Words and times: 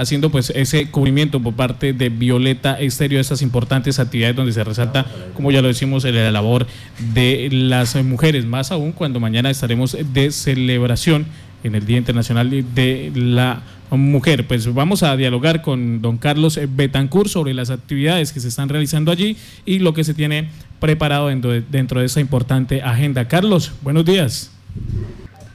haciendo 0.00 0.30
pues 0.30 0.50
ese 0.50 0.90
cubrimiento 0.90 1.40
por 1.40 1.54
parte 1.54 1.92
de 1.92 2.08
Violeta 2.08 2.78
Estéreo 2.80 3.18
de 3.18 3.22
estas 3.22 3.42
importantes 3.42 3.98
actividades 3.98 4.36
donde 4.36 4.52
se 4.52 4.64
resalta, 4.64 5.06
como 5.34 5.50
ya 5.50 5.62
lo 5.62 5.68
decimos, 5.68 6.04
la 6.04 6.30
labor 6.30 6.66
de 7.14 7.48
las 7.52 7.94
mujeres, 8.02 8.46
más 8.46 8.72
aún 8.72 8.92
cuando 8.92 9.20
mañana 9.20 9.50
estaremos 9.50 9.96
de 10.12 10.30
celebración 10.30 11.26
en 11.62 11.74
el 11.74 11.86
Día 11.86 11.98
Internacional 11.98 12.50
de 12.50 13.12
la 13.14 13.62
Mujer. 13.90 14.46
Pues 14.46 14.72
vamos 14.72 15.02
a 15.02 15.16
dialogar 15.16 15.62
con 15.62 16.00
don 16.00 16.16
Carlos 16.16 16.58
Betancourt 16.76 17.28
sobre 17.28 17.54
las 17.54 17.70
actividades 17.70 18.32
que 18.32 18.40
se 18.40 18.48
están 18.48 18.68
realizando 18.68 19.10
allí 19.10 19.36
y 19.66 19.80
lo 19.80 19.94
que 19.94 20.04
se 20.04 20.14
tiene 20.14 20.48
preparado 20.78 21.28
dentro 21.28 21.50
de, 21.50 21.60
dentro 21.60 22.00
de 22.00 22.06
esa 22.06 22.20
importante 22.20 22.82
agenda. 22.82 23.28
Carlos, 23.28 23.72
buenos 23.82 24.04
días. 24.04 24.50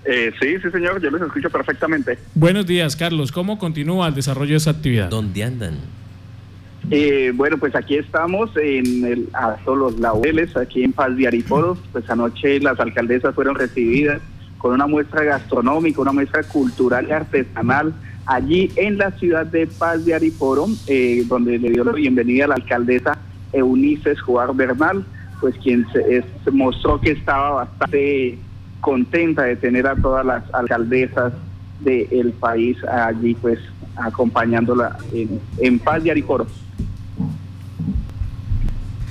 Eh, 0.06 0.32
sí, 0.40 0.58
sí, 0.62 0.70
señor, 0.72 1.02
yo 1.02 1.10
les 1.10 1.22
escucho 1.22 1.50
perfectamente. 1.50 2.18
Buenos 2.36 2.66
días, 2.66 2.96
Carlos. 2.96 3.32
¿Cómo 3.32 3.58
continúa 3.58 4.08
el 4.08 4.14
desarrollo 4.14 4.52
de 4.52 4.58
esa 4.58 4.72
actividad? 4.72 5.10
¿Dónde 5.10 5.44
andan? 5.44 5.80
Eh, 6.92 7.32
bueno, 7.34 7.58
pues 7.58 7.76
aquí 7.76 7.96
estamos 7.96 8.52
en 8.58 9.04
el, 9.06 9.30
a 9.34 9.58
los 9.66 10.00
laureles, 10.00 10.56
aquí 10.56 10.84
en 10.84 10.94
Paz 10.94 11.16
de 11.18 11.28
Ariporo. 11.28 11.78
Pues 11.92 12.08
anoche 12.10 12.60
las 12.60 12.80
alcaldesas 12.80 13.34
fueron 13.34 13.56
recibidas 13.56 14.22
con 14.60 14.74
una 14.74 14.86
muestra 14.86 15.24
gastronómica, 15.24 16.02
una 16.02 16.12
muestra 16.12 16.44
cultural 16.44 17.08
y 17.10 17.12
artesanal 17.12 17.94
allí 18.26 18.72
en 18.76 18.98
la 18.98 19.12
ciudad 19.12 19.46
de 19.46 19.68
Paz 19.68 20.06
de 20.06 20.14
Ariporo, 20.14 20.68
eh, 20.88 21.24
donde 21.28 21.58
le 21.60 21.72
dio 21.72 21.84
la 21.84 21.92
bienvenida 21.92 22.46
a 22.46 22.48
la 22.50 22.56
alcaldesa 22.56 23.18
Eunice 23.54 24.12
Escobar 24.12 24.54
Bernal, 24.56 25.06
pues 25.40 25.56
quien 25.58 25.86
se, 25.92 26.24
mostró 26.52 27.00
que 27.00 27.12
estaba 27.12 27.66
bastante 27.66 28.38
contenta 28.86 29.42
de 29.42 29.56
tener 29.56 29.88
a 29.88 29.96
todas 29.96 30.24
las 30.24 30.44
alcaldesas 30.54 31.34
del 31.80 32.32
país 32.40 32.78
allí 32.84 33.34
pues 33.34 33.58
acompañándola 33.96 34.96
en, 35.60 35.80
Paz 35.80 36.04
de 36.04 36.12
Ariporo. 36.12 36.46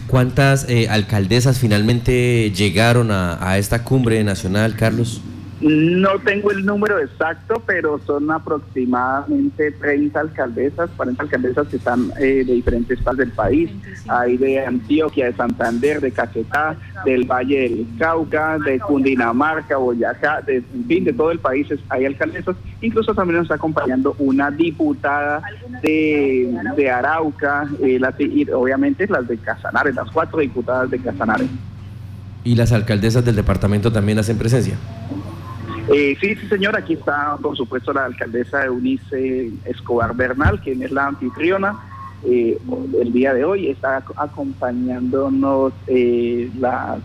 ¿Cuántas 0.06 0.68
eh, 0.68 0.88
alcaldesas 0.88 1.58
finalmente 1.58 2.52
llegaron 2.52 3.08
a 3.10 3.58
esta 3.58 3.82
cumbre 3.82 4.22
nacional, 4.22 4.76
Carlos? 4.76 5.20
No 5.64 6.18
tengo 6.18 6.50
el 6.50 6.66
número 6.66 6.98
exacto, 6.98 7.62
pero 7.66 7.98
son 8.04 8.30
aproximadamente 8.30 9.70
30 9.70 10.20
alcaldesas, 10.20 10.90
40 10.94 11.22
alcaldesas 11.22 11.68
que 11.68 11.76
están 11.76 12.12
eh, 12.20 12.44
de 12.44 12.52
diferentes 12.52 13.00
partes 13.00 13.26
del 13.26 13.32
país. 13.32 13.70
Hay 14.08 14.36
de 14.36 14.62
Antioquia, 14.62 15.24
de 15.24 15.32
Santander, 15.32 16.02
de 16.02 16.12
Caquetá, 16.12 16.76
del 17.06 17.24
Valle 17.24 17.60
del 17.60 17.86
Cauca, 17.98 18.58
de 18.58 18.78
Cundinamarca, 18.78 19.78
Boyacá, 19.78 20.42
de, 20.42 20.56
en 20.56 20.84
fin, 20.86 21.02
de 21.02 21.14
todo 21.14 21.30
el 21.30 21.38
país 21.38 21.66
hay 21.88 22.04
alcaldesas. 22.04 22.56
Incluso 22.82 23.14
también 23.14 23.38
nos 23.38 23.44
está 23.44 23.54
acompañando 23.54 24.14
una 24.18 24.50
diputada 24.50 25.40
de, 25.80 26.90
Arauca, 26.94 27.66
eh, 27.82 27.98
y 28.18 28.50
obviamente 28.50 29.06
las 29.06 29.26
de 29.26 29.38
Casanare, 29.38 29.94
las 29.94 30.10
cuatro 30.10 30.40
diputadas 30.40 30.90
de 30.90 30.98
Casanare. 30.98 31.46
¿Y 32.44 32.54
las 32.54 32.72
alcaldesas 32.72 33.24
del 33.24 33.36
departamento 33.36 33.90
también 33.90 34.18
hacen 34.18 34.36
presencia? 34.36 34.76
Eh, 35.92 36.16
sí, 36.20 36.34
sí, 36.34 36.48
señor. 36.48 36.76
Aquí 36.76 36.94
está, 36.94 37.36
por 37.40 37.56
supuesto, 37.56 37.92
la 37.92 38.06
alcaldesa 38.06 38.64
Eunice 38.64 39.50
Escobar 39.64 40.14
Bernal, 40.14 40.60
quien 40.60 40.82
es 40.82 40.90
la 40.90 41.06
anfitriona. 41.06 41.76
Eh, 42.26 42.58
el 43.02 43.12
día 43.12 43.34
de 43.34 43.44
hoy 43.44 43.68
está 43.68 44.02
acompañándonos 44.16 45.74
eh, 45.86 46.50
la, 46.58 46.96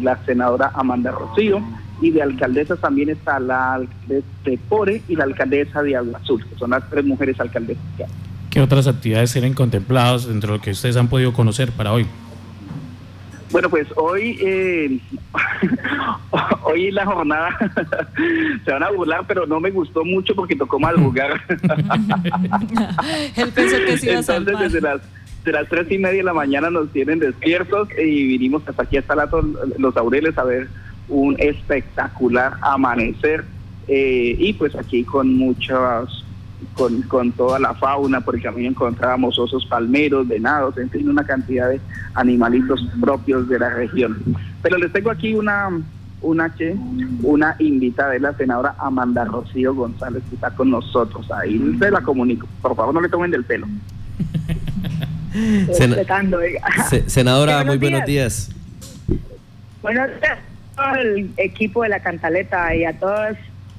la 0.00 0.24
senadora 0.24 0.70
Amanda 0.74 1.10
Rocío 1.10 1.60
y 2.00 2.12
de 2.12 2.22
alcaldesa 2.22 2.76
también 2.76 3.10
está 3.10 3.40
la 3.40 3.74
alcaldesa 3.74 4.26
de 4.44 4.58
Pore 4.68 5.02
y 5.08 5.16
la 5.16 5.24
alcaldesa 5.24 5.82
de 5.82 5.96
Agua 5.96 6.20
Azul, 6.22 6.44
que 6.46 6.54
son 6.54 6.70
las 6.70 6.88
tres 6.88 7.04
mujeres 7.04 7.38
alcaldesas 7.40 7.82
¿Qué 8.48 8.60
otras 8.60 8.86
actividades 8.86 9.32
tienen 9.32 9.54
contempladas 9.54 10.26
dentro 10.26 10.52
de 10.52 10.58
lo 10.58 10.62
que 10.62 10.70
ustedes 10.70 10.96
han 10.96 11.08
podido 11.08 11.32
conocer 11.32 11.70
para 11.72 11.92
hoy? 11.92 12.06
Bueno, 13.50 13.68
pues 13.68 13.88
hoy, 13.96 14.38
eh, 14.40 14.98
hoy 16.62 16.90
la 16.92 17.04
jornada 17.04 17.58
se 18.64 18.70
van 18.70 18.82
a 18.82 18.90
burlar, 18.90 19.24
pero 19.26 19.46
no 19.46 19.58
me 19.60 19.70
gustó 19.70 20.04
mucho 20.04 20.34
porque 20.34 20.54
tocó 20.54 20.78
madrugar. 20.78 21.40
Él 23.36 23.52
pensó 23.52 23.76
que 23.84 23.98
sí 23.98 24.08
iba 24.08 24.20
a 24.20 24.36
Entonces, 24.36 24.58
desde 24.58 24.80
las, 24.80 25.00
de 25.44 25.52
las 25.52 25.68
tres 25.68 25.90
y 25.90 25.98
media 25.98 26.18
de 26.18 26.24
la 26.24 26.34
mañana 26.34 26.70
nos 26.70 26.92
tienen 26.92 27.18
despiertos 27.18 27.88
y 27.98 28.26
vinimos 28.26 28.62
hasta 28.66 28.82
aquí, 28.82 28.98
hasta 28.98 29.14
los 29.78 29.96
Aureles, 29.96 30.38
a 30.38 30.44
ver 30.44 30.68
un 31.08 31.34
espectacular 31.38 32.54
amanecer. 32.62 33.44
Eh, 33.88 34.36
y 34.38 34.52
pues 34.52 34.76
aquí 34.76 35.02
con 35.02 35.34
muchos 35.34 36.24
con, 36.74 37.02
con 37.02 37.32
toda 37.32 37.58
la 37.58 37.74
fauna, 37.74 38.20
por 38.20 38.36
el 38.36 38.42
camino 38.42 38.70
encontrábamos 38.70 39.38
osos 39.38 39.66
palmeros, 39.66 40.28
venados, 40.28 40.76
en 40.78 40.90
fin, 40.90 41.08
una 41.08 41.24
cantidad 41.24 41.68
de 41.68 41.80
animalitos 42.14 42.80
propios 43.00 43.48
de 43.48 43.58
la 43.58 43.70
región. 43.70 44.22
Pero 44.62 44.78
les 44.78 44.92
tengo 44.92 45.10
aquí 45.10 45.34
una, 45.34 45.70
una, 46.22 46.54
que, 46.54 46.76
una 47.22 47.56
invitada, 47.58 48.10
de 48.10 48.20
la 48.20 48.34
senadora 48.34 48.74
Amanda 48.78 49.24
Rocío 49.24 49.74
González, 49.74 50.22
que 50.28 50.34
está 50.34 50.50
con 50.50 50.70
nosotros. 50.70 51.30
Ahí 51.32 51.76
se 51.78 51.90
la 51.90 52.00
comunico. 52.00 52.46
Por 52.62 52.76
favor, 52.76 52.94
no 52.94 53.00
le 53.00 53.08
tomen 53.08 53.30
del 53.30 53.44
pelo. 53.44 53.66
senadora, 57.06 57.64
muy 57.64 57.78
buenos 57.78 58.04
días. 58.04 58.50
Buenos 59.82 60.08
días 60.20 60.38
al 60.76 61.30
equipo 61.36 61.82
de 61.82 61.90
la 61.90 62.00
Cantaleta 62.00 62.74
y 62.74 62.84
a 62.84 62.98
todos 62.98 63.36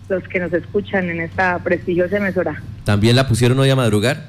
los 0.09 0.27
que 0.27 0.39
nos 0.39 0.53
escuchan 0.53 1.09
en 1.09 1.21
esta 1.21 1.59
prestigiosa 1.59 2.17
emisora. 2.17 2.61
¿También 2.83 3.15
la 3.15 3.27
pusieron 3.27 3.59
hoy 3.59 3.69
a 3.69 3.75
madrugar? 3.75 4.25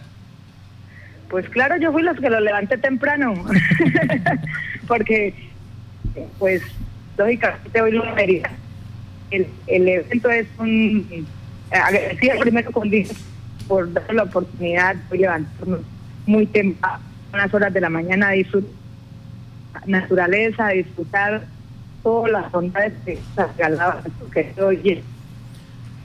Pues 1.29 1.49
claro, 1.49 1.77
yo 1.79 1.93
fui 1.93 2.03
los 2.03 2.19
que 2.19 2.29
lo 2.29 2.41
levanté 2.41 2.77
temprano, 2.77 3.35
porque 4.87 5.35
pues 6.39 6.63
lógicamente 7.17 7.81
hoy 7.81 7.93
lo 7.93 8.15
vería. 8.15 8.51
El, 9.31 9.47
el 9.67 9.89
evento 9.89 10.31
es 10.31 10.47
un... 10.59 11.27
Agradecida 11.71 12.35
primero 12.39 12.71
con 12.71 12.91
Dios 12.91 13.13
por 13.67 13.91
dar 13.91 14.13
la 14.13 14.25
oportunidad 14.25 14.95
de 14.95 15.19
levantarnos 15.19 15.81
muy 16.27 16.45
temprano, 16.45 16.99
unas 17.33 17.55
horas 17.55 17.73
de 17.73 17.81
la 17.81 17.89
mañana, 17.89 18.29
a 18.29 18.33
disfrutar 18.33 18.83
naturaleza, 19.87 20.67
a 20.67 20.71
disfrutar 20.71 21.45
todas 22.03 22.33
las 22.33 22.53
bondades 22.53 22.93
que 23.05 23.19
se 23.35 23.47
regalaban 23.47 24.03
que 24.33 24.53
hoy 24.61 25.03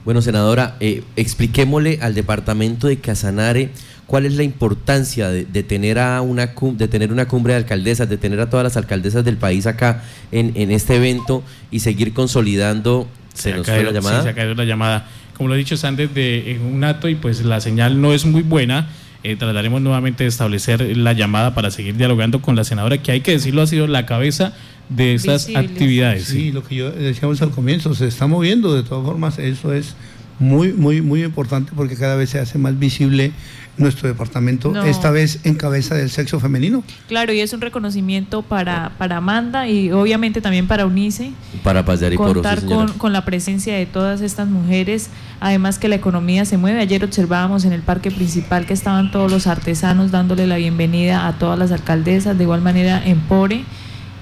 bueno, 0.08 0.22
senadora, 0.22 0.74
eh, 0.80 1.02
expliquémosle 1.16 1.98
al 2.00 2.14
departamento 2.14 2.86
de 2.86 2.96
Casanare 2.96 3.68
cuál 4.06 4.24
es 4.24 4.36
la 4.36 4.42
importancia 4.42 5.28
de, 5.28 5.44
tener 5.62 5.98
a 5.98 6.22
una 6.22 6.46
de 6.46 6.88
tener 6.88 7.12
una 7.12 7.28
cumbre 7.28 7.52
de 7.52 7.58
alcaldesas, 7.58 8.08
de 8.08 8.16
tener 8.16 8.40
a 8.40 8.48
todas 8.48 8.64
las 8.64 8.78
alcaldesas 8.78 9.22
del 9.22 9.36
país 9.36 9.66
acá 9.66 10.02
en, 10.32 10.52
en 10.54 10.70
este 10.70 10.96
evento 10.96 11.42
y 11.70 11.80
seguir 11.80 12.14
consolidando. 12.14 13.06
Se, 13.34 13.52
nos 13.52 13.66
fue 13.66 13.84
la 13.84 13.90
llamada. 13.90 14.20
Sí, 14.20 14.22
se 14.22 14.28
ha 14.30 14.34
caído 14.34 14.54
la 14.54 14.64
llamada. 14.64 15.06
Como 15.36 15.50
lo 15.50 15.56
he 15.56 15.58
dicho 15.58 15.76
antes 15.86 16.14
de 16.14 16.58
un 16.66 16.82
acto 16.84 17.10
y 17.10 17.14
pues 17.14 17.44
la 17.44 17.60
señal 17.60 18.00
no 18.00 18.14
es 18.14 18.24
muy 18.24 18.40
buena. 18.40 18.88
Eh, 19.24 19.36
trataremos 19.36 19.82
nuevamente 19.82 20.24
de 20.24 20.28
establecer 20.28 20.96
la 20.96 21.12
llamada 21.12 21.54
para 21.54 21.70
seguir 21.70 21.96
dialogando 21.96 22.40
con 22.40 22.54
la 22.54 22.62
senadora, 22.62 22.98
que 22.98 23.10
hay 23.10 23.20
que 23.20 23.32
decirlo 23.32 23.62
ha 23.62 23.66
sido 23.66 23.86
la 23.88 24.06
cabeza 24.06 24.52
de 24.88 25.14
esas 25.14 25.48
actividades. 25.54 26.24
Sí, 26.24 26.52
lo 26.52 26.62
que 26.62 26.76
yo 26.76 26.90
decíamos 26.90 27.42
al 27.42 27.50
comienzo, 27.50 27.94
se 27.94 28.06
está 28.06 28.26
moviendo, 28.26 28.74
de 28.74 28.82
todas 28.84 29.04
formas, 29.04 29.38
eso 29.38 29.72
es 29.72 29.96
muy, 30.38 30.72
muy, 30.72 31.02
muy 31.02 31.24
importante 31.24 31.72
porque 31.74 31.96
cada 31.96 32.16
vez 32.16 32.30
se 32.30 32.38
hace 32.38 32.58
más 32.58 32.78
visible 32.78 33.32
nuestro 33.78 34.08
departamento, 34.08 34.74
esta 34.84 35.10
vez 35.10 35.40
en 35.44 35.54
cabeza 35.54 35.94
del 35.94 36.10
sexo 36.10 36.40
femenino. 36.40 36.82
Claro, 37.06 37.32
y 37.32 37.40
es 37.40 37.52
un 37.52 37.60
reconocimiento 37.60 38.42
para, 38.42 38.92
para 38.98 39.18
Amanda 39.18 39.68
y 39.68 39.92
obviamente 39.92 40.40
también 40.40 40.66
para 40.66 40.84
Unice. 40.84 41.30
Para 41.62 41.84
Paz 41.84 42.00
de 42.00 42.14
Contar 42.16 42.64
con, 42.64 42.92
con, 42.94 43.12
la 43.12 43.24
presencia 43.24 43.76
de 43.76 43.86
todas 43.86 44.20
estas 44.20 44.48
mujeres, 44.48 45.10
además 45.40 45.78
que 45.78 45.88
la 45.88 45.94
economía 45.94 46.44
se 46.44 46.58
mueve. 46.58 46.80
Ayer 46.80 47.04
observábamos 47.04 47.64
en 47.64 47.72
el 47.72 47.82
parque 47.82 48.10
principal 48.10 48.66
que 48.66 48.74
estaban 48.74 49.10
todos 49.10 49.30
los 49.30 49.46
artesanos 49.46 50.10
dándole 50.10 50.46
la 50.46 50.56
bienvenida 50.56 51.28
a 51.28 51.38
todas 51.38 51.58
las 51.58 51.70
alcaldesas, 51.70 52.36
de 52.36 52.44
igual 52.44 52.62
manera 52.62 53.00
en 53.04 53.20
Pore. 53.20 53.64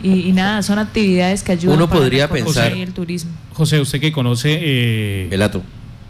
Y, 0.03 0.33
nada, 0.33 0.63
son 0.63 0.79
actividades 0.79 1.43
que 1.43 1.53
ayudan 1.53 1.79
Uno 1.79 1.89
podría 1.89 2.29
pensar 2.29 2.71
el 2.73 2.93
turismo. 2.93 3.33
José, 3.55 3.81
usted 3.81 4.01
que 4.01 4.13
conoce 4.13 4.59
eh, 4.61 5.29
el 5.33 5.43
ato. 5.43 5.63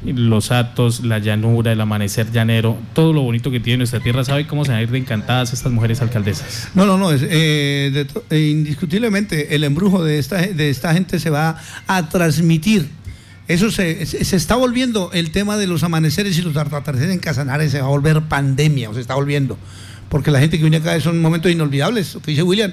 Los 0.04 0.52
atos, 0.52 1.04
la 1.04 1.18
llanura, 1.18 1.72
el 1.72 1.80
amanecer 1.80 2.30
llanero, 2.30 2.76
todo 2.92 3.12
lo 3.12 3.22
bonito 3.22 3.50
que 3.50 3.60
tiene 3.60 3.78
nuestra 3.78 4.00
tierra, 4.00 4.24
¿sabe 4.24 4.46
cómo 4.46 4.64
se 4.64 4.70
van 4.70 4.80
a 4.80 4.82
ir 4.82 4.90
de 4.90 4.98
encantadas 4.98 5.52
estas 5.52 5.72
mujeres 5.72 6.00
alcaldesas? 6.02 6.68
No, 6.74 6.84
no, 6.84 6.98
no, 6.98 7.10
es, 7.10 7.22
eh, 7.22 8.06
eh, 8.30 8.38
indiscutiblemente 8.38 9.54
el 9.54 9.64
embrujo 9.64 10.04
de 10.04 10.18
esta, 10.18 10.36
de 10.36 10.70
esta 10.70 10.92
gente 10.92 11.18
se 11.18 11.30
va 11.30 11.58
a 11.86 12.08
transmitir 12.08 12.88
eso 13.48 13.70
se, 13.70 14.04
se, 14.06 14.36
está 14.36 14.56
volviendo 14.56 15.12
el 15.12 15.30
tema 15.30 15.56
de 15.56 15.68
los 15.68 15.84
amaneceres 15.84 16.36
y 16.36 16.42
los 16.42 16.56
atardeceres 16.56 17.14
en 17.14 17.20
Casanares, 17.20 17.70
se 17.70 17.80
va 17.80 17.86
a 17.86 17.90
volver 17.90 18.22
pandemia, 18.22 18.90
o 18.90 18.94
se 18.94 19.00
está 19.00 19.14
volviendo. 19.14 19.56
Porque 20.08 20.32
la 20.32 20.40
gente 20.40 20.56
que 20.56 20.64
viene 20.64 20.78
acá 20.78 20.98
son 21.00 21.22
momentos 21.22 21.52
inolvidables, 21.52 22.14
lo 22.14 22.22
que 22.22 22.32
dice 22.32 22.42
William 22.42 22.72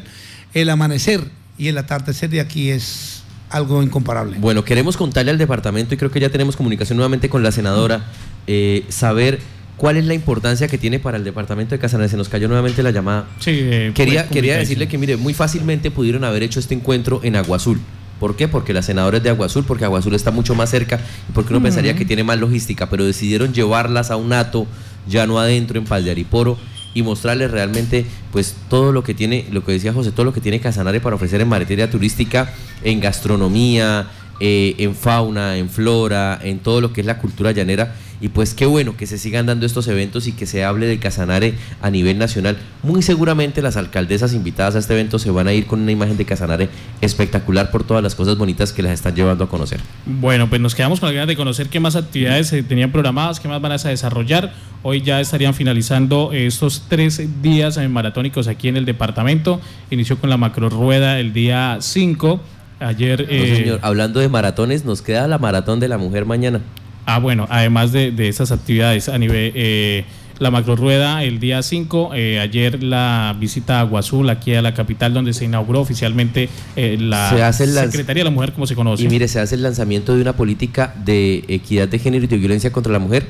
el 0.54 0.70
amanecer 0.70 1.22
y 1.58 1.68
el 1.68 1.78
atardecer 1.78 2.30
de 2.30 2.40
aquí 2.40 2.70
es 2.70 3.13
algo 3.54 3.82
incomparable. 3.84 4.38
Bueno, 4.40 4.66
queremos 4.66 4.98
contarle 4.98 5.32
al 5.32 5.38
departamento 5.38 5.94
y 5.94 5.98
creo 5.98 6.12
que 6.12 6.20
ya 6.20 6.30
tenemos 6.30 6.56
comunicación 6.56 6.98
nuevamente 6.98 7.30
con 7.30 7.44
la 7.44 7.52
senadora, 7.52 8.04
eh, 8.48 8.84
saber 8.90 9.40
¿Cuál 9.78 9.98
es 9.98 10.06
la 10.06 10.14
importancia 10.14 10.68
que 10.68 10.78
tiene 10.78 11.00
para 11.00 11.18
el 11.18 11.24
departamento 11.24 11.74
de 11.74 11.80
Casanare? 11.80 12.08
Se 12.08 12.16
nos 12.16 12.30
cayó 12.30 12.48
nuevamente 12.48 12.84
la 12.84 12.92
llamada. 12.92 13.28
Sí, 13.40 13.52
eh, 13.54 13.92
Quería, 13.96 14.30
quería 14.30 14.58
decirle 14.58 14.88
que, 14.88 14.98
mire, 14.98 15.18
muy 15.18 15.34
fácilmente 15.34 15.90
pudieron 15.90 16.24
haber 16.24 16.44
hecho 16.44 16.60
este 16.60 16.76
encuentro 16.76 17.20
en 17.24 17.36
Agua 17.36 17.58
Azul. 17.58 17.82
¿Por 18.20 18.36
qué? 18.36 18.48
Porque 18.48 18.72
la 18.72 18.84
senadora 18.84 19.18
es 19.18 19.24
de 19.24 19.32
Agua 19.32 19.48
Azul, 19.48 19.66
porque 19.66 19.84
Agua 19.84 20.00
Azul 20.00 20.14
está 20.14 20.32
mucho 20.32 20.54
más 20.56 20.70
cerca 20.70 21.00
y 21.28 21.34
porque 21.34 21.52
uno 21.52 21.62
pensaría 21.62 21.96
que 21.96 22.06
tiene 22.06 22.24
más 22.24 22.40
logística, 22.40 22.90
pero 22.90 23.04
decidieron 23.04 23.52
llevarlas 23.52 24.12
a 24.12 24.16
un 24.16 24.32
ato, 24.32 24.68
ya 25.08 25.26
no 25.28 25.40
adentro, 25.40 25.80
en 25.80 25.86
Paz 25.86 26.06
de 26.06 26.12
Ariporo, 26.12 26.58
y 26.94 27.04
mostrarles 27.04 27.52
realmente 27.52 28.06
pues 28.32 28.56
todo 28.70 28.92
lo 28.92 29.04
que 29.04 29.14
tiene, 29.14 29.46
lo 29.52 29.64
que 29.64 29.72
decía 29.72 29.94
José, 29.94 30.12
todo 30.12 30.26
lo 30.26 30.34
que 30.34 30.42
tiene 30.42 30.60
Casanare 30.60 31.02
para 31.02 31.16
ofrecer 31.16 31.42
en 31.42 31.50
materia 31.50 31.90
turística, 31.90 32.54
en 32.84 33.00
gastronomía, 33.00 34.08
eh, 34.40 34.76
en 34.80 34.96
fauna, 34.96 35.58
en 35.58 35.70
flora, 35.70 36.40
en 36.42 36.60
todo 36.60 36.82
lo 36.82 36.94
que 36.94 37.02
es 37.02 37.08
la 37.08 37.18
cultura 37.20 37.52
llanera. 37.52 37.96
Y 38.24 38.30
pues 38.30 38.54
qué 38.54 38.66
bueno 38.66 38.96
que 38.96 39.06
se 39.06 39.18
sigan 39.18 39.48
dando 39.48 39.66
estos 39.66 39.86
eventos 39.90 40.28
y 40.28 40.32
que 40.32 40.46
se 40.46 40.64
hable 40.64 40.86
del 40.86 40.98
Casanare 40.98 41.56
a 41.82 41.90
nivel 41.90 42.18
nacional. 42.18 42.56
Muy 42.82 43.02
seguramente 43.02 43.62
las 43.62 43.76
alcaldesas 43.76 44.34
invitadas 44.34 44.78
a 44.78 44.80
este 44.80 44.94
evento 44.94 45.20
se 45.20 45.30
van 45.30 45.50
a 45.50 45.52
ir 45.52 45.66
con 45.66 45.82
una 45.82 45.92
imagen 45.92 46.16
de 46.16 46.24
Casanare 46.24 46.70
espectacular 47.02 47.70
por 47.70 47.84
todas 47.84 48.02
las 48.02 48.16
cosas 48.16 48.38
bonitas 48.38 48.72
que 48.72 48.82
las 48.82 48.94
están 48.94 49.14
llevando 49.14 49.44
a 49.44 49.50
conocer. 49.50 49.82
Bueno, 50.06 50.48
pues 50.48 50.62
nos 50.62 50.74
quedamos 50.74 51.02
con 51.02 51.10
la 51.10 51.14
ganas 51.14 51.28
de 51.28 51.36
conocer 51.36 51.68
qué 51.68 51.82
más 51.82 51.98
actividades 51.98 52.48
se 52.48 52.64
tenían 52.64 52.94
programadas, 52.94 53.42
qué 53.42 53.50
más 53.50 53.60
van 53.60 53.74
a 53.74 53.78
desarrollar. 53.78 54.54
Hoy 54.84 55.02
ya 55.02 55.20
estarían 55.20 55.54
finalizando 55.54 56.32
estos 56.32 56.84
tres 56.88 57.22
días 57.42 57.76
eh, 57.76 57.90
maratónicos 57.90 58.48
aquí 58.48 58.70
en 58.70 58.78
el 58.78 58.86
departamento. 58.86 59.60
Inició 59.92 60.18
con 60.18 60.30
la 60.30 60.38
macro 60.38 60.70
rueda 60.70 61.20
el 61.20 61.34
día 61.34 61.80
5. 61.82 62.40
Ayer. 62.80 63.20
No, 63.20 63.28
eh, 63.30 63.56
señor, 63.58 63.80
hablando 63.82 64.22
de 64.22 64.30
maratones, 64.30 64.86
nos 64.86 65.02
queda 65.02 65.28
la 65.28 65.40
maratón 65.40 65.82
de 65.82 65.90
la 65.90 65.98
mujer 65.98 66.26
mañana. 66.26 66.62
Ah, 67.06 67.20
bueno, 67.20 67.48
además 67.50 67.92
de, 67.92 68.12
de 68.12 68.30
esas 68.30 68.52
actividades 68.52 69.10
a 69.10 69.18
nivel, 69.18 69.52
eh, 69.56 70.06
la 70.40 70.52
macro 70.52 70.76
rueda 70.76 71.24
el 71.24 71.40
día 71.40 71.62
5, 71.62 72.12
eh, 72.16 72.40
ayer 72.40 72.84
la 72.84 73.36
visita 73.40 73.78
a 73.78 73.80
Agua 73.82 74.00
Azul, 74.00 74.30
aquí 74.30 74.54
a 74.56 74.62
la 74.62 74.74
capital, 74.74 75.14
donde 75.14 75.34
se 75.34 75.46
inauguró 75.46 75.82
oficialmente 75.82 76.50
eh, 76.76 76.98
la 77.00 77.30
Se 77.30 77.44
hace 77.44 77.68
Secretaría 77.68 78.22
de 78.22 78.30
la 78.30 78.34
Mujer, 78.34 78.54
como 78.54 78.66
se 78.68 78.76
conoce. 78.76 79.04
Y 79.04 79.08
mire, 79.08 79.28
se 79.28 79.40
hace 79.40 79.56
el 79.56 79.64
lanzamiento 79.64 80.16
de 80.16 80.22
una 80.22 80.34
política 80.34 80.94
de 81.06 81.44
equidad 81.48 81.88
de 81.88 82.00
género 82.00 82.26
y 82.26 82.28
de 82.28 82.38
violencia 82.38 82.72
contra 82.72 82.92
la 82.92 83.00
mujer. 83.00 83.28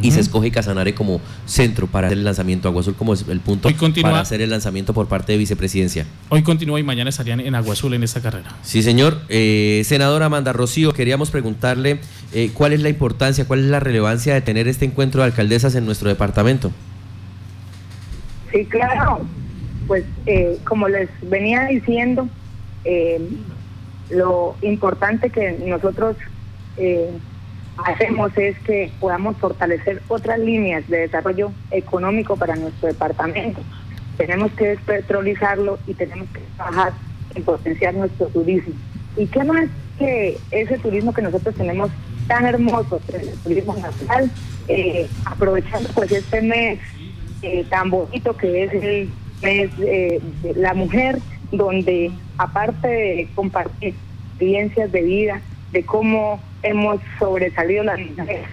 Y 0.00 0.12
se 0.12 0.20
escoge 0.20 0.50
Casanare 0.50 0.94
como 0.94 1.20
centro 1.44 1.86
para 1.86 2.06
hacer 2.06 2.16
el 2.16 2.24
lanzamiento, 2.24 2.68
Agua 2.68 2.80
Azul 2.80 2.94
como 2.94 3.12
el 3.12 3.40
punto 3.40 3.68
Hoy 3.68 3.74
continúa- 3.74 4.10
para 4.12 4.22
hacer 4.22 4.40
el 4.40 4.48
lanzamiento 4.48 4.94
por 4.94 5.08
parte 5.08 5.32
de 5.32 5.38
vicepresidencia. 5.38 6.06
Hoy 6.30 6.42
continúa 6.42 6.80
y 6.80 6.82
mañana 6.82 7.10
estarían 7.10 7.40
en 7.40 7.54
Agua 7.54 7.74
Azul 7.74 7.92
en 7.92 8.02
esta 8.02 8.22
carrera. 8.22 8.56
Sí, 8.62 8.82
señor. 8.82 9.20
Eh, 9.28 9.82
senadora 9.84 10.26
Amanda 10.26 10.54
Rocío, 10.54 10.92
queríamos 10.94 11.30
preguntarle 11.30 12.00
eh, 12.32 12.50
cuál 12.54 12.72
es 12.72 12.80
la 12.80 12.88
importancia, 12.88 13.46
cuál 13.46 13.60
es 13.60 13.66
la 13.66 13.78
relevancia 13.80 14.32
de 14.32 14.40
tener 14.40 14.68
este 14.68 14.86
encuentro 14.86 15.20
de 15.20 15.26
alcaldesas 15.26 15.74
en 15.74 15.84
nuestro 15.84 16.08
departamento. 16.08 16.72
Sí, 18.52 18.64
claro. 18.66 19.20
Pues 19.86 20.04
eh, 20.24 20.58
como 20.64 20.88
les 20.88 21.10
venía 21.28 21.64
diciendo, 21.66 22.26
eh, 22.84 23.20
lo 24.10 24.56
importante 24.62 25.28
que 25.30 25.58
nosotros 25.66 26.16
eh, 26.78 27.10
hacemos 27.78 28.36
es 28.36 28.58
que 28.60 28.90
podamos 29.00 29.36
fortalecer 29.36 30.02
otras 30.08 30.38
líneas 30.38 30.86
de 30.88 30.98
desarrollo 30.98 31.52
económico 31.70 32.36
para 32.36 32.56
nuestro 32.56 32.88
departamento. 32.88 33.60
Tenemos 34.16 34.52
que 34.52 34.68
despetrolizarlo 34.68 35.78
y 35.86 35.94
tenemos 35.94 36.28
que 36.28 36.40
trabajar 36.56 36.92
en 37.34 37.42
potenciar 37.42 37.94
nuestro 37.94 38.26
turismo. 38.28 38.74
¿Y 39.16 39.26
qué 39.26 39.44
más 39.44 39.68
que 39.98 40.38
ese 40.50 40.78
turismo 40.78 41.12
que 41.12 41.22
nosotros 41.22 41.54
tenemos 41.54 41.90
tan 42.26 42.46
hermoso, 42.46 43.00
el 43.12 43.30
turismo 43.40 43.74
natural, 43.74 44.30
eh, 44.68 45.08
aprovechando 45.24 45.88
pues 45.94 46.10
este 46.12 46.40
mes 46.40 46.78
eh, 47.42 47.64
tan 47.68 47.90
bonito 47.90 48.36
que 48.36 48.64
es 48.64 48.72
el 48.72 49.10
mes 49.42 49.70
eh, 49.80 50.20
de 50.42 50.54
la 50.54 50.74
mujer, 50.74 51.18
donde 51.52 52.10
aparte 52.38 52.88
de 52.88 53.28
compartir 53.34 53.94
experiencias 54.30 54.90
de 54.90 55.02
vida, 55.02 55.40
de 55.72 55.84
cómo 55.84 56.40
hemos 56.64 57.00
sobresalido 57.18 57.84
las 57.84 58.00
mujeres, 58.00 58.46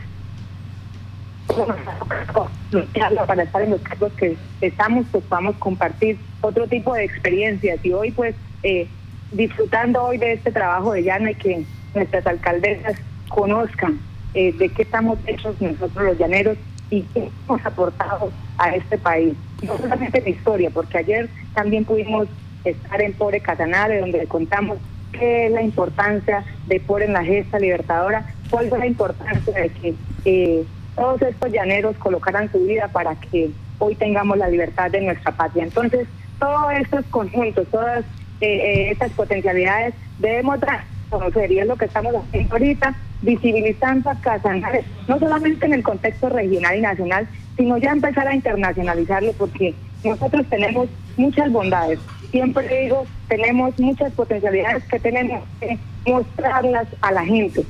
para 3.28 3.44
estar 3.44 3.62
en 3.62 3.72
los 3.72 3.82
cargos 3.82 4.14
que 4.14 4.38
estamos, 4.62 5.06
pues 5.12 5.24
podamos 5.26 5.56
compartir 5.58 6.18
otro 6.42 6.68
tipo 6.68 6.94
de 6.94 7.04
experiencias. 7.04 7.80
Y 7.84 7.94
hoy 7.94 8.12
pues 8.12 8.36
eh, 8.64 8.88
disfrutando 9.32 10.04
hoy 10.04 10.18
de 10.18 10.34
este 10.34 10.52
trabajo 10.52 10.94
de 10.94 11.04
llano 11.04 11.30
y 11.30 11.36
que 11.36 11.66
nuestras 11.94 12.26
alcaldesas 12.28 12.96
conozcan 13.30 14.00
eh, 14.34 14.54
de 14.54 14.70
qué 14.70 14.84
estamos 14.84 15.20
hechos 15.26 15.60
nosotros 15.62 16.06
los 16.06 16.18
llaneros 16.18 16.58
y 16.90 17.02
qué 17.14 17.30
hemos 17.48 17.66
aportado 17.66 18.32
a 18.58 18.76
este 18.76 18.98
país. 18.98 19.34
No 19.64 19.78
solamente 19.78 20.20
en 20.20 20.30
historia, 20.30 20.70
porque 20.70 20.98
ayer 20.98 21.30
también 21.54 21.86
pudimos 21.86 22.28
estar 22.64 23.02
en 23.02 23.14
Pobre 23.14 23.40
Casanare, 23.40 24.00
donde 24.00 24.26
contamos 24.28 24.78
es 25.22 25.52
la 25.52 25.62
importancia 25.62 26.44
de 26.68 26.80
Pobre 26.80 27.06
en 27.06 27.14
la 27.14 27.24
gesta 27.24 27.60
libertadora, 27.60 28.26
cuál 28.50 28.66
es 28.66 28.72
la 28.72 28.88
importancia 28.88 29.54
de 29.54 29.70
que 29.70 29.94
eh, 30.26 30.64
todos 30.96 31.22
estos 31.22 31.52
llaneros 31.52 31.96
colocaran 31.98 32.52
su 32.52 32.60
vida 32.60 32.88
para 32.88 33.16
que 33.16 33.52
hoy 33.80 33.96
tengamos 33.96 34.38
la 34.38 34.50
libertad 34.50 34.92
de 34.92 35.02
nuestra 35.02 35.32
patria. 35.32 35.64
Entonces, 35.64 36.08
todos 36.40 36.74
estos 36.74 37.06
conjuntos, 37.08 37.68
todas 37.70 38.04
eh, 38.42 38.48
eh, 38.48 38.92
estas 38.92 39.12
potencialidades 39.12 39.94
debemos 40.20 40.60
dar 40.60 40.84
conocer 41.12 41.52
y 41.52 41.60
es 41.60 41.68
lo 41.68 41.76
que 41.76 41.86
estamos 41.86 42.16
haciendo 42.16 42.54
ahorita, 42.54 42.96
visibilizando 43.22 44.10
a 44.10 44.16
Casanare, 44.16 44.84
no 45.08 45.20
solamente 45.20 45.66
en 45.68 45.74
el 45.74 45.84
contexto 45.84 46.30
regional 46.30 46.78
y 46.78 46.82
nacional, 46.82 47.28
sino 47.58 47.78
ya 47.78 47.92
empezar 47.92 48.28
a 48.28 48.34
internacionalizarlo 48.34 49.34
porque 49.34 49.76
nosotros 50.04 50.46
tenemos 50.50 50.90
muchas 51.18 51.52
bondades. 51.52 52.00
Siempre 52.32 52.84
digo, 52.84 53.06
tenemos 53.28 53.78
muchas 53.80 54.12
potencialidades 54.14 54.84
que 54.86 55.00
tenemos 55.00 55.44
que 55.60 55.78
mostrarlas 56.06 56.88
a 57.02 57.12
la 57.12 57.26
gente. 57.26 57.66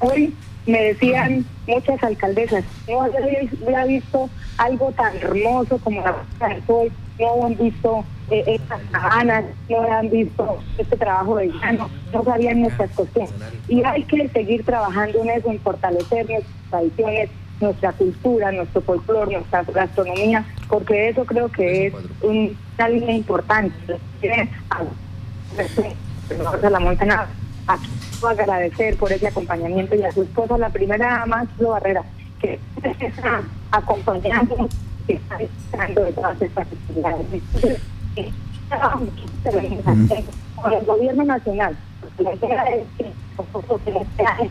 Hoy 0.00 0.34
me 0.66 0.82
decían 0.82 1.44
muchas 1.66 2.02
alcaldesas, 2.02 2.64
no 2.88 3.02
había 3.02 3.84
visto 3.86 4.28
algo 4.58 4.92
tan 4.92 5.16
hermoso 5.16 5.78
como 5.78 6.00
la 6.02 6.14
Puerta 6.14 6.48
del 6.48 6.66
Sol, 6.66 6.92
no 7.18 7.46
han 7.46 7.56
visto 7.56 8.04
eh, 8.30 8.44
estas 8.46 8.80
sabanas, 8.90 9.44
no 9.68 9.80
han 9.82 10.10
visto 10.10 10.58
este 10.78 10.96
trabajo 10.96 11.36
de 11.36 11.48
llano, 11.48 11.88
no 12.12 12.24
sabían 12.24 12.60
nuestras 12.62 12.90
costumbres. 12.90 13.52
Y 13.68 13.82
hay 13.84 14.02
que 14.04 14.28
seguir 14.28 14.64
trabajando 14.64 15.22
en 15.22 15.30
eso, 15.30 15.50
en 15.50 15.60
fortalecer 15.60 16.28
nuestras 16.28 16.54
tradiciones, 16.70 17.30
nuestra 17.60 17.92
cultura, 17.92 18.52
nuestro 18.52 18.80
folclore, 18.82 19.32
nuestra 19.36 19.62
gastronomía, 19.64 20.44
porque 20.68 21.08
eso 21.08 21.24
creo 21.24 21.48
que 21.50 21.86
es 21.86 21.94
un- 22.22 22.56
una 22.78 22.88
línea 22.88 23.14
importante. 23.16 23.74
A 26.62 26.70
la 26.70 26.80
montaña, 26.80 27.26
aquí 27.66 27.88
agradecer 28.26 28.96
por 28.96 29.12
ese 29.12 29.28
acompañamiento 29.28 29.94
y 29.94 30.02
a 30.02 30.10
su 30.12 30.22
esposa, 30.22 30.56
la 30.58 30.70
primera 30.70 31.18
dama, 31.20 31.46
Lo 31.58 31.70
Barrera, 31.70 32.02
que 32.40 32.58
está 32.82 33.42
acompañando, 33.70 34.68
que 35.06 35.12
está 35.14 35.36
de 35.38 36.12
todas 36.12 36.40
estas 36.42 36.66
actividades. 36.66 37.26
Con 40.56 40.72
el 40.72 40.84
gobierno 40.86 41.24
nacional. 41.24 41.76
La 42.18 42.34
idea 42.34 42.64
es 42.64 42.84
que 42.96 43.06
nosotros 43.36 43.80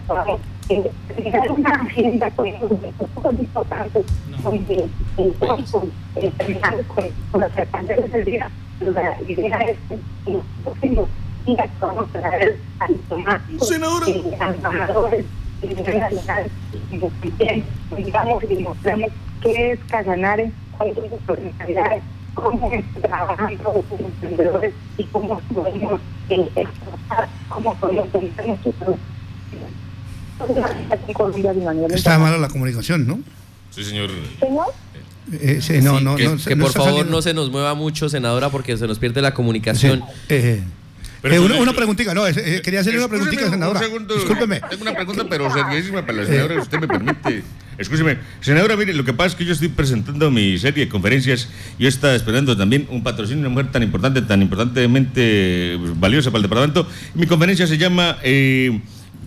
podamos 0.08 0.40
eh, 0.70 0.92
crear 1.16 1.52
una 1.52 1.70
agenda 1.70 2.32
con 2.32 2.52
los 2.52 3.40
importantes, 3.40 4.06
donde 4.44 4.88
eh, 5.18 5.34
con, 5.40 5.92
eh, 6.16 6.32
terminar 6.38 6.84
con, 6.86 7.06
con 7.32 7.42
los 7.42 7.58
alcaldes 7.58 8.12
del 8.12 8.26
día. 8.26 8.50
La 8.80 9.22
idea 9.28 9.58
es 9.60 9.78
que 9.88 9.94
en 10.26 10.34
los 10.34 10.44
próximos 10.64 11.10
días 11.46 11.70
vamos 11.80 12.10
a 12.16 12.20
traer 12.20 12.58
a 12.80 12.88
diplomáticos, 12.88 13.72
eh, 13.72 14.38
a 14.40 14.50
embajadores, 14.50 15.26
y 15.62 15.68
nacionales, 15.68 16.52
y 16.92 18.04
digamos 18.04 18.44
y 18.44 18.56
mostramos 18.64 19.10
qué 19.42 19.72
es 19.72 19.80
Casanare, 19.90 20.52
cuáles 20.78 20.96
son 20.96 21.10
sus 21.10 21.30
organizaciones, 21.30 22.04
cómo 22.34 22.72
está 22.72 23.08
trabajando 23.08 23.84
los 23.90 24.00
emprendedores 24.00 24.74
y 24.98 25.04
cómo 25.06 25.40
podemos 25.54 26.02
exportar, 26.30 27.30
cómo 27.50 27.76
podemos 27.76 28.12
vender 28.12 28.48
nuestros 28.48 28.76
productos. 28.76 29.14
Está 31.94 32.20
mala 32.20 32.38
la 32.38 32.48
comunicación, 32.50 33.08
¿no? 33.08 33.20
Sí, 33.72 33.84
señor. 33.84 34.10
Señor, 34.40 34.66
Eh, 35.32 35.60
sí, 35.62 35.82
no, 35.82 35.98
Sí, 36.00 36.04
no, 36.04 36.16
que, 36.16 36.26
no, 36.26 36.38
que 36.38 36.58
por 36.58 36.72
favor 36.72 36.90
saliendo. 36.92 37.12
no 37.12 37.22
se 37.22 37.34
nos 37.34 37.50
mueva 37.50 37.74
mucho, 37.76 38.10
senadora, 38.10 38.50
porque 38.50 38.76
se 38.78 38.88
nos 38.88 39.00
pierde 39.00 39.22
la 39.22 39.30
Sí, 39.30 39.36
comunicación. 39.36 40.04
eh, 40.30 40.62
Pero 41.22 41.36
eh, 41.36 41.40
una, 41.40 41.56
una 41.56 41.74
preguntita, 41.74 42.14
no, 42.14 42.28
eh, 42.28 42.34
eh, 42.36 42.62
quería 42.62 42.82
hacerle 42.82 43.00
una 43.00 43.08
preguntita, 43.08 43.50
senadora. 43.50 43.80
Un 43.80 43.86
segundo. 43.86 44.16
Discúlpeme. 44.16 44.60
Tengo 44.70 44.82
una 44.82 44.94
pregunta, 44.94 45.26
pero 45.30 45.52
seriísima 45.52 46.02
para 46.06 46.20
la 46.20 46.26
senadora, 46.26 46.56
si 46.56 46.62
usted 46.62 46.80
me 46.80 46.88
permite. 46.90 47.44
Escúcheme, 47.78 48.18
senadora, 48.42 48.76
mire, 48.76 48.94
lo 48.94 49.04
que 49.06 49.14
pasa 49.14 49.30
es 49.30 49.36
que 49.36 49.46
yo 49.46 49.54
estoy 49.54 49.70
presentando 49.70 50.30
mi 50.30 50.58
serie 50.60 50.86
de 50.86 50.90
conferencias. 50.92 51.48
Yo 51.80 51.88
estaba 51.88 52.14
esperando 52.16 52.56
también 52.58 52.86
un 52.92 53.02
patrocinio 53.02 53.42
de 53.42 53.48
una 53.48 53.50
mujer 53.56 53.72
tan 53.72 53.82
importante, 53.82 54.22
tan 54.22 54.42
importantemente 54.42 55.80
valiosa 55.96 56.30
para 56.30 56.40
el 56.40 56.44
departamento. 56.44 56.86
Mi 57.16 57.26
conferencia 57.26 57.66
se 57.66 57.78
llama 57.78 58.18
eh, 58.24 58.80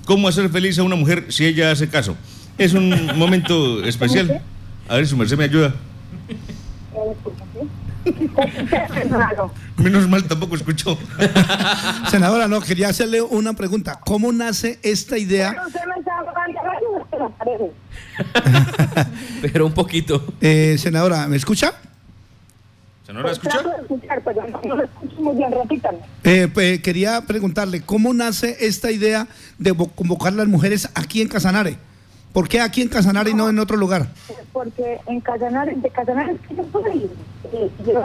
¿Cómo 0.06 0.28
hacer 0.28 0.48
feliz 0.48 0.78
a 0.78 0.84
una 0.84 0.94
mujer 0.94 1.26
si 1.30 1.44
ella 1.44 1.72
hace 1.72 1.88
caso? 1.88 2.16
Es 2.56 2.72
un 2.74 2.90
momento 3.18 3.84
especial. 3.84 4.40
A 4.88 4.94
ver 4.94 5.04
si 5.04 5.10
su 5.10 5.16
merced 5.16 5.36
me 5.36 5.44
ayuda. 5.44 5.74
Menos 9.76 10.08
mal 10.08 10.22
tampoco 10.24 10.54
escuchó. 10.54 10.96
Senadora, 12.08 12.46
no, 12.46 12.60
quería 12.60 12.88
hacerle 12.88 13.20
una 13.20 13.54
pregunta. 13.54 13.98
¿Cómo 13.98 14.32
nace 14.32 14.78
esta 14.84 15.18
idea? 15.18 15.56
Pero 19.42 19.66
un 19.66 19.74
poquito. 19.74 20.24
Eh, 20.40 20.76
senadora, 20.78 21.26
¿me 21.26 21.36
escucha? 21.36 21.74
¿Senadora 23.06 23.32
escucha? 23.32 23.58
Eh, 26.24 26.48
pues, 26.52 26.80
quería 26.80 27.20
preguntarle, 27.22 27.80
¿cómo 27.82 28.12
nace 28.12 28.56
esta 28.66 28.90
idea 28.90 29.28
de 29.58 29.72
vo- 29.72 29.90
convocar 29.94 30.32
a 30.32 30.36
las 30.36 30.48
mujeres 30.48 30.88
aquí 30.94 31.22
en 31.22 31.28
Casanare? 31.28 31.76
¿Por 32.32 32.48
qué 32.48 32.60
aquí 32.60 32.82
en 32.82 32.88
Casanare 32.88 33.30
y 33.30 33.34
no 33.34 33.48
en 33.48 33.58
otro 33.60 33.76
lugar? 33.76 34.08
Porque 34.52 34.98
en 35.06 35.20
Casanares, 35.20 35.80
de 35.80 35.88
Casanares 35.90 36.36
que 36.48 36.56
yo 36.56 36.64
soy, 36.72 37.08
eh, 37.52 37.70
yo 37.86 38.04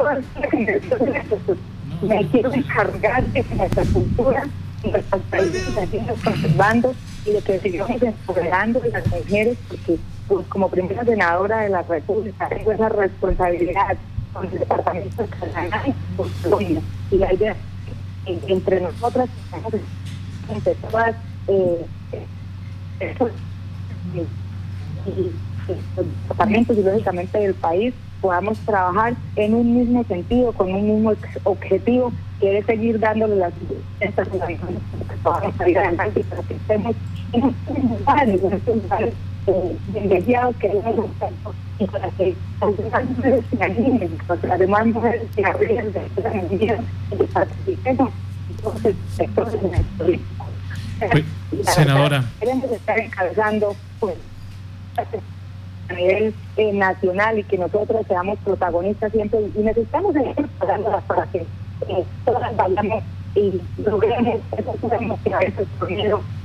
me 2.08 2.25
quiero 2.27 2.53
encargar 2.53 3.25
de 3.25 3.43
nuestra 3.55 3.84
cultura 3.86 4.43
y 4.84 4.89
nuestros 4.89 5.22
países 5.24 5.63
se 5.63 5.88
sigan 5.88 6.15
conservando 6.24 6.96
y 7.25 7.31
de 7.31 7.41
que 7.41 7.60
sigamos 7.60 8.01
empoderando 8.01 8.81
a 8.84 8.88
las 8.88 9.08
mujeres, 9.08 9.58
porque 9.67 9.98
pues, 10.27 10.48
como 10.48 10.70
primera 10.70 11.03
senadora 11.03 11.60
de 11.62 11.70
la 11.70 11.81
República 11.84 12.48
tengo 12.50 12.72
esa 12.72 12.89
responsabilidad 12.89 13.98
con 14.34 14.46
el 14.46 14.60
departamento 14.60 15.24
de 15.24 15.30
Colombia. 16.44 16.82
Y 17.12 17.18
la 17.18 17.34
idea 17.34 17.56
que 18.26 18.54
entre 18.54 18.82
nosotras, 18.82 19.30
entre 20.50 20.76
todas, 20.76 21.16
eh, 21.48 21.86
eh, 23.00 23.16
los 25.96 26.06
departamentos 26.28 26.78
lógicamente 26.78 27.40
del 27.40 27.54
país 27.56 27.94
podamos 28.22 28.58
trabajar 28.60 29.16
en 29.36 29.56
un 29.56 29.78
mismo 29.78 30.04
sentido, 30.04 30.52
con 30.54 30.72
un 30.72 30.96
mismo 30.96 31.14
objetivo, 31.44 32.14
que 32.40 32.60
es 32.60 32.66
seguir 32.66 33.00
dándole 33.00 33.36
las 33.36 33.54
eh, 39.48 39.78
privilegiados 39.92 40.56
que 40.58 40.68
debemos 40.68 41.10
estar, 41.12 41.30
y 41.80 41.86
para 41.86 42.10
que 42.12 42.36
las 42.60 43.06
mujeres 43.06 43.46
se 43.50 43.64
animen, 43.64 44.18
para 44.28 44.42
que 44.42 44.48
las 44.48 44.60
demás 44.60 44.86
mujeres 44.86 45.24
se 45.36 45.46
abran 45.46 45.92
de 45.92 46.02
esta 46.16 46.30
medida 46.30 46.80
y 47.12 47.24
participemos 47.24 48.10
en 48.50 48.56
todos 48.58 48.84
los 48.84 48.96
sectores. 49.16 49.56
Pues, 49.98 50.20
Y 51.52 51.64
la 51.64 51.72
senadora. 51.72 52.24
queremos 52.40 52.72
estar 52.72 53.00
encabezando 53.00 53.76
pues, 54.00 54.16
a 55.90 55.94
nivel 55.94 56.34
eh, 56.58 56.74
nacional 56.74 57.40
y 57.40 57.44
que 57.44 57.58
nosotros 57.58 58.06
seamos 58.08 58.38
protagonistas 58.40 59.12
siempre 59.12 59.40
y 59.56 59.60
necesitamos 59.60 60.14
seguir 60.14 60.48
pagándolas 60.60 61.04
para 61.06 61.26
que 61.28 61.40
eh, 61.40 62.06
todas 62.26 62.56
vayamos 62.56 63.04
y 63.36 63.62
logremos 63.84 64.40
eso 64.58 64.72
podemos 64.74 65.20
que 65.22 65.34
a 65.34 65.40
veces 65.40 65.68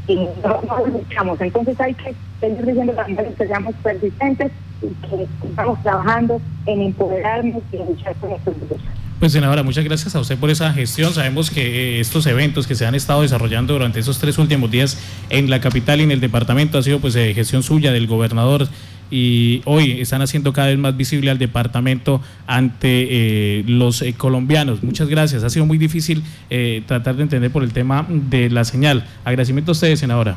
y 0.08 0.16
no, 0.16 0.60
no 0.62 0.86
luchamos. 0.86 1.40
Entonces 1.40 1.80
hay 1.80 1.94
que 1.94 2.14
seguir 2.40 2.66
diciendo 2.66 2.92
mujeres 3.08 3.34
que 3.36 3.46
seamos 3.46 3.74
persistentes 3.82 4.52
y 4.82 5.06
que 5.06 5.26
estamos 5.48 5.82
trabajando 5.82 6.40
en 6.66 6.80
empoderarnos 6.82 7.62
y 7.72 7.76
en 7.76 7.86
luchar 7.86 8.14
por 8.16 8.30
nuestros 8.30 8.60
derechos. 8.60 8.96
Pues 9.18 9.32
senadora, 9.32 9.62
muchas 9.62 9.82
gracias 9.82 10.14
a 10.14 10.20
usted 10.20 10.36
por 10.38 10.50
esa 10.50 10.70
gestión. 10.74 11.14
Sabemos 11.14 11.50
que 11.50 11.96
eh, 11.96 12.00
estos 12.00 12.26
eventos 12.26 12.66
que 12.66 12.74
se 12.74 12.84
han 12.84 12.94
estado 12.94 13.22
desarrollando 13.22 13.72
durante 13.72 13.98
esos 13.98 14.18
tres 14.18 14.36
últimos 14.36 14.70
días 14.70 14.98
en 15.30 15.48
la 15.48 15.62
capital 15.62 16.00
y 16.00 16.02
en 16.02 16.10
el 16.10 16.20
departamento 16.20 16.76
ha 16.76 16.82
sido 16.82 17.00
pues 17.00 17.16
eh, 17.16 17.32
gestión 17.32 17.62
suya 17.62 17.92
del 17.92 18.06
gobernador 18.06 18.68
y 19.10 19.62
hoy 19.64 20.00
están 20.00 20.22
haciendo 20.22 20.52
cada 20.52 20.68
vez 20.68 20.78
más 20.78 20.96
visible 20.96 21.30
al 21.30 21.38
departamento 21.38 22.20
ante 22.46 23.06
eh, 23.10 23.64
los 23.66 24.02
eh, 24.02 24.14
colombianos. 24.14 24.82
Muchas 24.82 25.08
gracias. 25.08 25.44
Ha 25.44 25.50
sido 25.50 25.66
muy 25.66 25.78
difícil 25.78 26.22
eh, 26.50 26.82
tratar 26.86 27.16
de 27.16 27.22
entender 27.22 27.50
por 27.50 27.62
el 27.62 27.72
tema 27.72 28.06
de 28.08 28.50
la 28.50 28.64
señal. 28.64 29.06
Agradecimiento 29.24 29.70
a 29.70 29.72
ustedes, 29.72 30.00
senadora. 30.00 30.36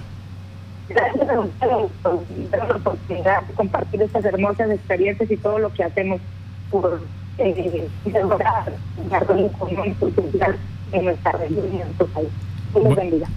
Gracias 0.89 1.29
a 1.29 1.39
ustedes 1.39 1.91
por 2.01 2.67
la 2.67 2.75
oportunidad 2.75 3.43
de 3.43 3.53
compartir 3.53 4.01
estas 4.01 4.25
hermosas 4.25 4.71
experiencias 4.71 5.29
y 5.29 5.37
todo 5.37 5.59
lo 5.59 5.71
que 5.73 5.83
hacemos 5.83 6.19
por 6.71 7.01
eh, 7.37 7.87
económico 8.05 10.07
y 10.07 10.11
social 10.11 10.55
en 10.91 11.05
nuestra 11.05 11.31
región 11.33 11.65
y 11.71 11.75
en 11.75 11.81
nuestro 11.81 12.07
país. 12.07 12.29
Dios 12.73 12.95
bendiga. 12.95 13.27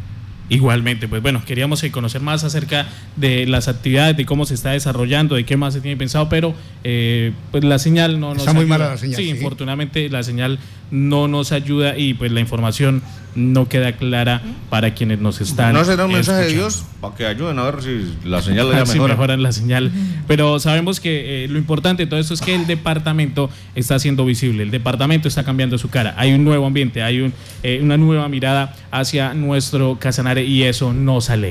Igualmente, 0.48 1.08
pues 1.08 1.22
bueno, 1.22 1.42
queríamos 1.46 1.82
conocer 1.90 2.20
más 2.20 2.44
acerca 2.44 2.86
de 3.16 3.46
las 3.46 3.68
actividades, 3.68 4.16
de 4.16 4.26
cómo 4.26 4.44
se 4.44 4.54
está 4.54 4.72
desarrollando, 4.72 5.34
de 5.34 5.44
qué 5.44 5.56
más 5.56 5.72
se 5.74 5.80
tiene 5.80 5.96
pensado, 5.96 6.28
pero 6.28 6.54
eh, 6.84 7.32
pues 7.50 7.64
la 7.64 7.78
señal 7.78 8.20
no 8.20 8.30
nos 8.34 8.38
Está 8.38 8.52
muy 8.52 8.64
ayuda. 8.64 8.78
mala 8.78 8.90
la 8.90 8.98
señal, 8.98 9.16
Sí, 9.16 9.24
sí. 9.24 9.30
infortunadamente 9.30 10.08
la 10.10 10.22
señal 10.22 10.58
no 10.92 11.26
nos 11.26 11.50
ayuda 11.50 11.98
y 11.98 12.14
pues 12.14 12.30
la 12.30 12.38
información 12.38 13.02
no 13.34 13.66
queda 13.66 13.92
clara 13.92 14.42
para 14.68 14.94
quienes 14.94 15.18
nos 15.18 15.40
están. 15.40 15.72
¿No 15.72 15.84
será 15.84 16.04
un 16.04 16.12
mensaje 16.12 16.44
de. 16.44 16.52
Dios 16.52 16.84
para 17.00 17.16
que 17.16 17.26
ayuden 17.26 17.58
a 17.58 17.64
ver 17.64 17.82
si 17.82 18.14
la 18.24 18.42
señal 18.42 18.70
ya 18.70 18.84
mejora? 18.84 19.14
mejoran 19.14 19.42
la 19.42 19.52
señal. 19.52 19.90
Pero 20.28 20.60
sabemos 20.60 21.00
que 21.00 21.44
eh, 21.44 21.48
lo 21.48 21.58
importante 21.58 22.04
de 22.04 22.10
todo 22.10 22.20
esto 22.20 22.34
es 22.34 22.40
que 22.40 22.54
el 22.54 22.66
departamento 22.66 23.50
está 23.74 23.98
siendo 23.98 24.24
visible, 24.24 24.62
el 24.62 24.70
departamento 24.70 25.28
está 25.28 25.44
cambiando 25.44 25.78
su 25.78 25.88
cara, 25.88 26.14
hay 26.16 26.32
un 26.32 26.44
nuevo 26.44 26.66
ambiente, 26.66 27.02
hay 27.02 27.20
un, 27.20 27.32
eh, 27.62 27.80
una 27.82 27.96
nueva 27.96 28.28
mirada 28.28 28.76
hacia 28.90 29.34
nuestro 29.34 29.98
Casanare 29.98 30.44
y 30.44 30.62
eso 30.62 30.92
nos 30.92 31.30
alegra. 31.30 31.32